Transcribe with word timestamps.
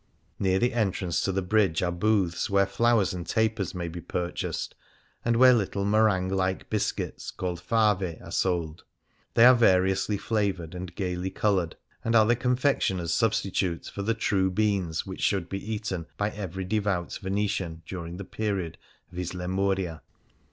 Near 0.39 0.57
the 0.57 0.73
entrance 0.73 1.21
to 1.21 1.31
the 1.31 1.43
brids^e 1.43 1.85
are 1.87 1.91
booths 1.91 2.49
where 2.49 2.65
flowers 2.65 3.13
and 3.13 3.23
tapers 3.27 3.75
may 3.75 3.87
be 3.87 4.01
purchased, 4.01 4.73
and 5.23 5.35
where 5.37 5.53
little 5.53 5.85
meringue 5.85 6.29
like 6.31 6.67
biscuits 6.71 7.29
called 7.29 7.59
fave 7.61 8.19
are 8.19 8.31
sold. 8.31 8.83
They 9.35 9.45
are 9.45 9.53
variously 9.53 10.17
flavoured 10.17 10.73
and 10.73 10.95
gaily 10.95 11.29
coloured, 11.29 11.75
and 12.03 12.15
are 12.15 12.25
the 12.25 12.35
confectioner's 12.35 13.11
substi 13.11 13.53
tute 13.53 13.91
for 13.93 14.01
the 14.01 14.15
true 14.15 14.49
beans 14.49 15.05
which 15.05 15.21
should 15.21 15.47
be 15.47 15.71
eaten 15.71 16.07
by 16.17 16.31
every 16.31 16.65
devout 16.65 17.15
Venetian 17.21 17.83
during 17.85 18.17
the 18.17 18.25
period 18.25 18.79
of 19.11 19.19
his 19.19 19.35
Lemur 19.35 19.75
la. 19.75 19.99